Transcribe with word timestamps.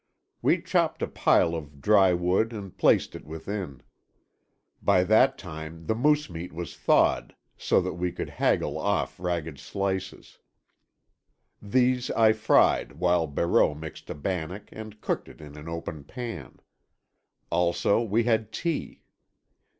We 0.41 0.59
chopped 0.63 1.03
a 1.03 1.07
pile 1.07 1.53
of 1.53 1.79
dry 1.79 2.11
wood 2.11 2.53
and 2.53 2.75
placed 2.75 3.13
it 3.13 3.23
within. 3.23 3.83
By 4.81 5.03
that 5.03 5.37
time 5.37 5.85
the 5.85 5.93
moose 5.93 6.27
meat 6.27 6.51
was 6.51 6.75
thawed 6.75 7.35
so 7.55 7.79
that 7.81 7.93
we 7.93 8.11
could 8.11 8.31
haggle 8.41 8.79
off 8.79 9.19
ragged 9.19 9.59
slices. 9.59 10.39
These 11.61 12.09
I 12.09 12.33
fried 12.33 12.93
while 12.93 13.27
Barreau 13.27 13.75
mixed 13.75 14.09
a 14.09 14.15
bannock 14.15 14.69
and 14.71 14.99
cooked 15.01 15.29
it 15.29 15.39
in 15.39 15.55
an 15.55 15.69
open 15.69 16.03
pan. 16.03 16.57
Also 17.51 18.01
we 18.01 18.23
had 18.23 18.51
tea. 18.51 19.03